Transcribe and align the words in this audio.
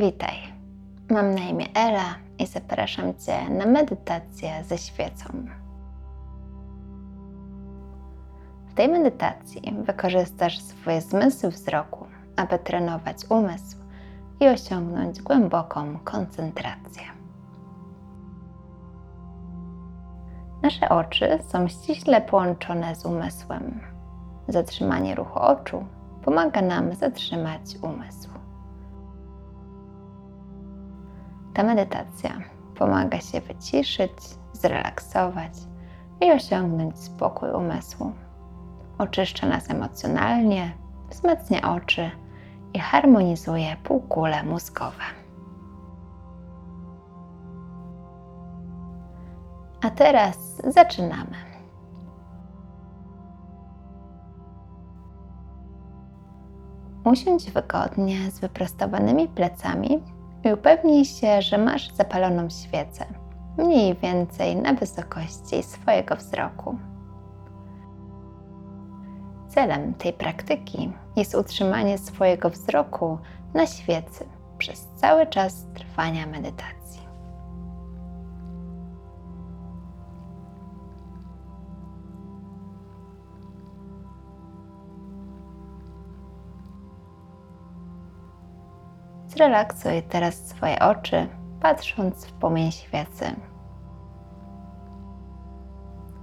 Witaj. 0.00 0.34
Mam 1.10 1.34
na 1.34 1.40
imię 1.40 1.66
Ela 1.74 2.14
i 2.38 2.46
zapraszam 2.46 3.14
Cię 3.14 3.50
na 3.50 3.66
medytację 3.66 4.64
ze 4.64 4.78
świecą. 4.78 5.24
W 8.68 8.74
tej 8.74 8.88
medytacji 8.88 9.74
wykorzystasz 9.86 10.60
swoje 10.60 11.00
zmysły 11.00 11.50
wzroku, 11.50 12.06
aby 12.36 12.58
trenować 12.58 13.16
umysł 13.28 13.76
i 14.40 14.48
osiągnąć 14.48 15.22
głęboką 15.22 15.98
koncentrację. 16.04 17.02
Nasze 20.62 20.88
oczy 20.88 21.38
są 21.48 21.68
ściśle 21.68 22.20
połączone 22.20 22.94
z 22.94 23.06
umysłem. 23.06 23.80
Zatrzymanie 24.48 25.14
ruchu 25.14 25.38
oczu 25.38 25.84
pomaga 26.24 26.62
nam 26.62 26.94
zatrzymać 26.94 27.60
umysł. 27.82 28.33
Ta 31.54 31.62
medytacja 31.62 32.30
pomaga 32.74 33.20
się 33.20 33.40
wyciszyć, 33.40 34.12
zrelaksować 34.52 35.52
i 36.20 36.32
osiągnąć 36.32 36.98
spokój 36.98 37.50
umysłu. 37.50 38.12
Oczyszcza 38.98 39.46
nas 39.46 39.70
emocjonalnie, 39.70 40.72
wzmacnia 41.10 41.74
oczy 41.74 42.10
i 42.74 42.78
harmonizuje 42.78 43.76
półkule 43.84 44.42
mózgowe. 44.42 45.04
A 49.82 49.90
teraz 49.90 50.62
zaczynamy. 50.68 51.36
Usiądź 57.04 57.50
wygodnie 57.50 58.30
z 58.30 58.40
wyprostowanymi 58.40 59.28
plecami 59.28 60.02
i 60.44 60.52
upewnij 60.52 61.04
się, 61.04 61.42
że 61.42 61.58
masz 61.58 61.90
zapaloną 61.90 62.50
świecę, 62.50 63.06
mniej 63.58 63.94
więcej 63.94 64.56
na 64.56 64.74
wysokości 64.74 65.62
swojego 65.62 66.16
wzroku. 66.16 66.78
Celem 69.48 69.94
tej 69.94 70.12
praktyki 70.12 70.92
jest 71.16 71.34
utrzymanie 71.34 71.98
swojego 71.98 72.50
wzroku 72.50 73.18
na 73.54 73.66
świecy 73.66 74.24
przez 74.58 74.88
cały 74.96 75.26
czas 75.26 75.66
trwania 75.74 76.26
medytacji. 76.26 76.83
Zrelaksuj 89.36 90.02
teraz 90.02 90.34
swoje 90.34 90.78
oczy, 90.78 91.28
patrząc 91.60 92.26
w 92.26 92.32
płomień 92.32 92.72
świecy. 92.72 93.24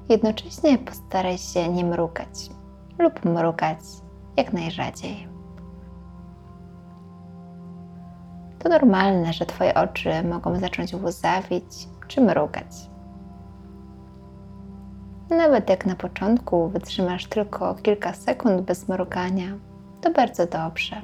Jednocześnie 0.09 0.77
postaraj 0.77 1.37
się 1.37 1.69
nie 1.69 1.85
mrugać 1.85 2.49
lub 2.99 3.25
mrugać 3.25 3.79
jak 4.37 4.53
najrzadziej. 4.53 5.27
To 8.59 8.69
normalne, 8.69 9.33
że 9.33 9.45
Twoje 9.45 9.73
oczy 9.73 10.23
mogą 10.23 10.59
zacząć 10.59 10.93
łzawić 10.93 11.87
czy 12.07 12.21
mrugać. 12.21 12.89
Nawet 15.29 15.69
jak 15.69 15.85
na 15.85 15.95
początku 15.95 16.69
wytrzymasz 16.69 17.25
tylko 17.25 17.75
kilka 17.75 18.13
sekund 18.13 18.61
bez 18.61 18.87
mrugania, 18.87 19.47
to 20.01 20.11
bardzo 20.11 20.45
dobrze. 20.45 21.01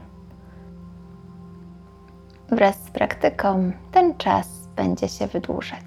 Wraz 2.52 2.84
z 2.84 2.92
praktyką 2.92 3.72
ten 3.92 4.18
czas 4.18 4.68
będzie 4.76 5.08
się 5.08 5.28
wydłużać. 5.28 5.84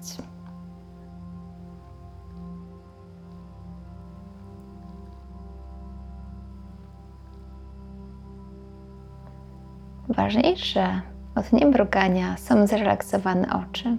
Ważniejsze 10.09 11.01
od 11.35 11.53
niemrugania 11.53 12.37
są 12.37 12.67
zrelaksowane 12.67 13.47
oczy. 13.53 13.97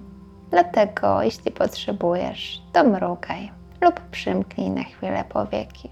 Dlatego, 0.51 1.23
jeśli 1.23 1.51
potrzebujesz, 1.51 2.63
to 2.73 2.85
mrugaj 2.85 3.53
lub 3.81 4.01
przymknij 4.01 4.71
na 4.71 4.83
chwilę 4.83 5.25
powieki. 5.29 5.91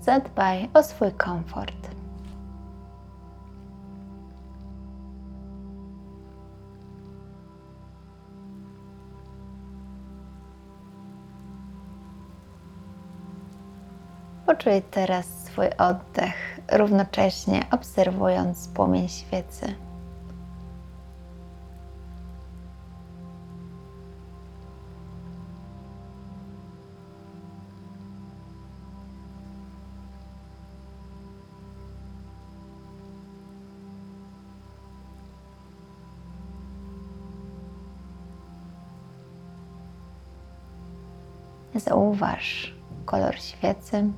Zadbaj 0.00 0.68
o 0.74 0.82
swój 0.82 1.12
komfort. 1.12 1.85
Poczuj 14.46 14.82
teraz 14.90 15.44
swój 15.44 15.66
oddech, 15.78 16.60
równocześnie 16.72 17.66
obserwując 17.70 18.68
płomień 18.68 19.08
świecy. 19.08 19.74
Zauważ 41.74 42.74
kolor 43.04 43.38
świecy. 43.40 44.12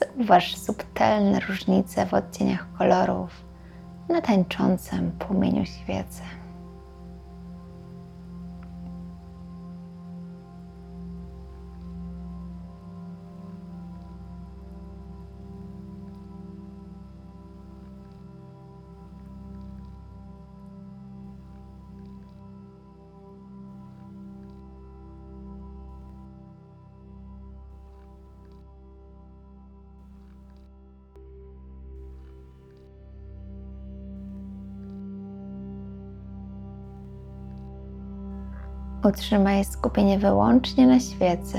Zauważ 0.00 0.56
subtelne 0.56 1.40
różnice 1.40 2.06
w 2.06 2.14
odcieniach 2.14 2.72
kolorów 2.78 3.44
na 4.08 4.20
tańczącym 4.20 5.12
płomieniu 5.12 5.66
świecy. 5.66 6.22
Utrzymaj 39.04 39.64
skupienie 39.64 40.18
wyłącznie 40.18 40.86
na 40.86 41.00
świecy. 41.00 41.58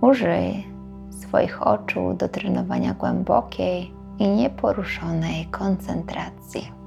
Użyj 0.00 0.66
swoich 1.10 1.66
oczu 1.66 2.14
do 2.14 2.28
trenowania 2.28 2.94
głębokiej 2.94 3.94
i 4.18 4.28
nieporuszonej 4.28 5.46
koncentracji. 5.46 6.77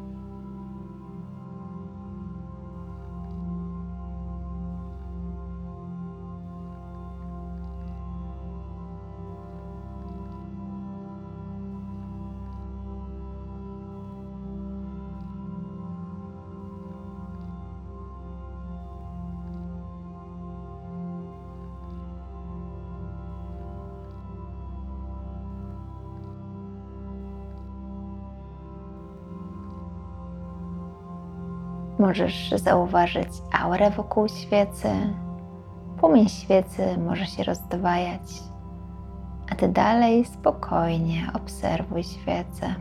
Możesz 32.01 32.51
zauważyć 32.51 33.27
aurę 33.59 33.91
wokół 33.91 34.27
świecy. 34.27 34.89
Płomień 35.99 36.29
świecy 36.29 36.97
może 36.97 37.25
się 37.25 37.43
rozdwajać, 37.43 38.21
A 39.51 39.55
ty 39.55 39.67
dalej 39.67 40.25
spokojnie 40.25 41.31
obserwuj 41.33 42.03
świecę. 42.03 42.75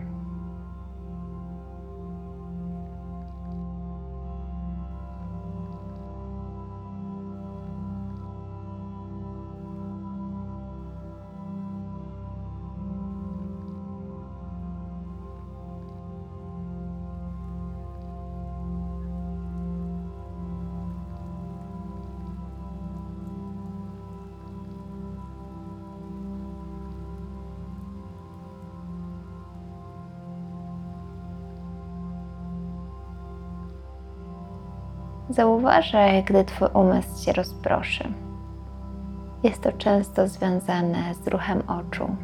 Zauważaj, 35.30 36.24
gdy 36.24 36.44
Twój 36.44 36.68
umysł 36.74 37.24
się 37.24 37.32
rozproszy. 37.32 38.04
Jest 39.42 39.62
to 39.62 39.72
często 39.72 40.28
związane 40.28 41.14
z 41.14 41.28
ruchem 41.28 41.62
oczu. 41.68 42.16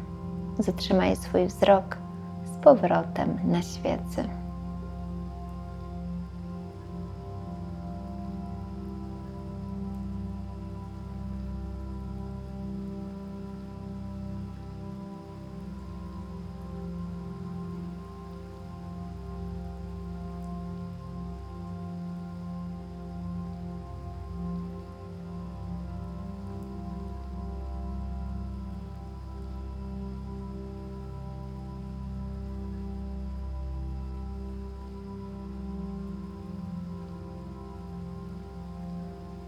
Zatrzymaj 0.59 1.15
swój 1.15 1.45
wzrok 1.45 1.97
z 2.43 2.63
powrotem 2.63 3.39
na 3.43 3.61
świecy. 3.61 4.29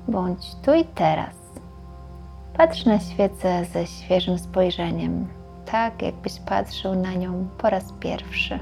Bądź 0.09 0.55
tu 0.55 0.73
i 0.73 0.85
teraz. 0.85 1.35
Patrz 2.57 2.85
na 2.85 2.99
świecę 2.99 3.65
ze 3.65 3.87
świeżym 3.87 4.39
spojrzeniem, 4.39 5.27
tak 5.65 6.01
jakbyś 6.01 6.39
patrzył 6.39 6.95
na 6.95 7.13
nią 7.13 7.47
po 7.57 7.69
raz 7.69 7.93
pierwszy. 7.99 8.59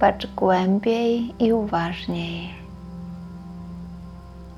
Patrz 0.00 0.26
głębiej 0.36 1.34
i 1.38 1.52
uważniej. 1.52 2.54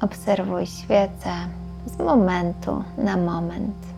Obserwuj 0.00 0.67
świecę 0.67 1.31
z 1.87 1.99
momentu 1.99 2.85
na 2.99 3.17
moment. 3.17 3.92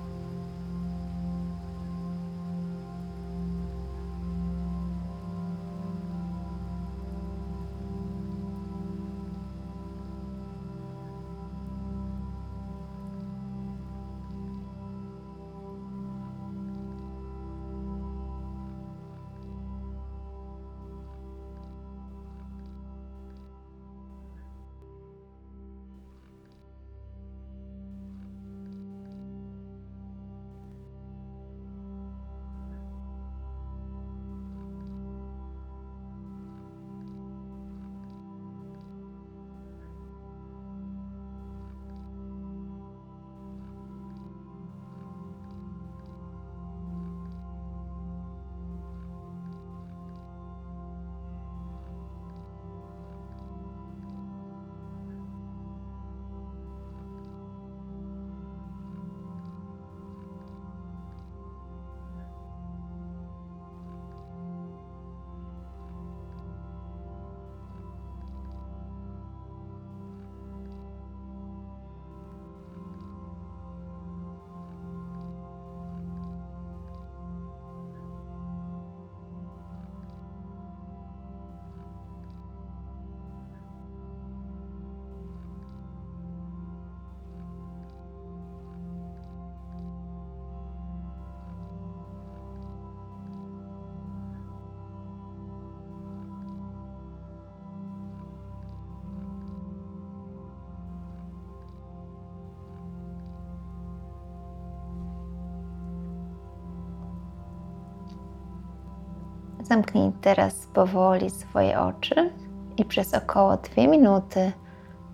Zamknij 109.75 110.13
teraz 110.21 110.67
powoli 110.67 111.31
swoje 111.31 111.81
oczy 111.81 112.31
i 112.77 112.85
przez 112.85 113.15
około 113.15 113.57
2 113.57 113.87
minuty 113.87 114.53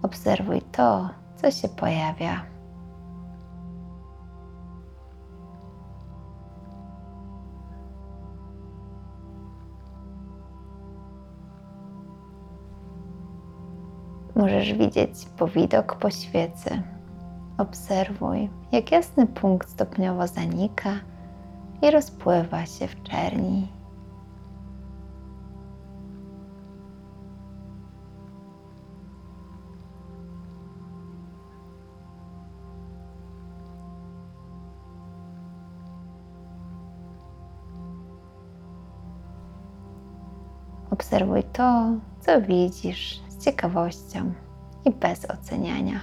obserwuj 0.02 0.62
to, 0.62 1.08
co 1.36 1.50
się 1.50 1.68
pojawia. 1.68 2.42
Możesz 14.34 14.72
widzieć 14.72 15.26
powidok 15.38 15.96
po 15.96 16.10
świecy. 16.10 16.82
Obserwuj, 17.58 18.50
jak 18.72 18.92
jasny 18.92 19.26
punkt 19.26 19.70
stopniowo 19.70 20.26
zanika 20.26 20.90
i 21.82 21.90
rozpływa 21.90 22.66
się 22.66 22.88
w 22.88 23.02
czerni. 23.02 23.79
Obserwuj 41.00 41.42
to, 41.42 41.90
co 42.21 42.42
widzisz 42.42 43.21
z 43.28 43.45
ciekawością 43.45 44.33
i 44.85 44.90
bez 44.90 45.30
oceniania. 45.30 46.00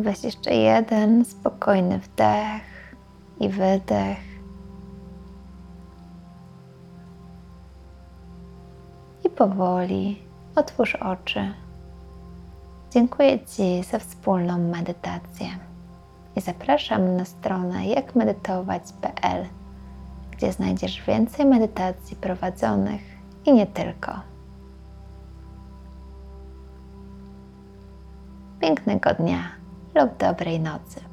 Weź 0.00 0.24
jeszcze 0.24 0.54
jeden 0.54 1.24
spokojny 1.24 1.98
wdech 1.98 2.96
i 3.40 3.48
wydech. 3.48 4.18
I 9.24 9.30
powoli 9.30 10.22
otwórz 10.56 10.94
oczy. 10.94 11.54
Dziękuję 12.90 13.44
Ci 13.46 13.82
za 13.82 13.98
wspólną 13.98 14.58
medytację 14.58 15.46
i 16.36 16.40
zapraszam 16.40 17.16
na 17.16 17.24
stronę 17.24 17.86
jakmedytować.pl, 17.86 19.46
gdzie 20.30 20.52
znajdziesz 20.52 21.02
więcej 21.06 21.46
medytacji 21.46 22.16
prowadzonych 22.16 23.02
i 23.44 23.52
nie 23.52 23.66
tylko. 23.66 24.12
Pięknego 28.60 29.14
dnia 29.14 29.55
lub 29.96 30.16
dobrej 30.18 30.58
nocy. 30.58 31.05